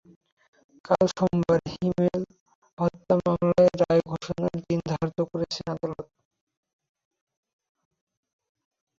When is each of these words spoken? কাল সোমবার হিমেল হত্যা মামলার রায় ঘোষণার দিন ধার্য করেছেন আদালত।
কাল 0.85 1.03
সোমবার 1.11 1.59
হিমেল 1.71 2.21
হত্যা 2.77 3.15
মামলার 3.19 3.71
রায় 3.81 4.01
ঘোষণার 4.09 4.55
দিন 4.61 4.79
ধার্য 4.91 5.17
করেছেন 5.31 5.65
আদালত। 5.73 6.07